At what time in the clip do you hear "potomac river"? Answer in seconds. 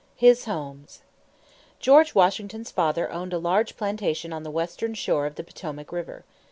5.43-6.25